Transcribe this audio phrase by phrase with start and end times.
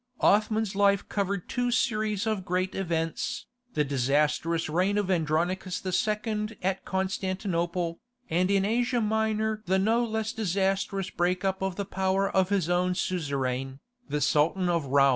[0.21, 6.57] Othman's life covered two series of great events, the disastrous reign of Andronicus II.
[6.63, 12.27] at Constantinople, and in Asia Minor the no less disastrous break up of the power
[12.27, 13.79] of his own suzerain,
[14.09, 15.09] the Sultan of Roum.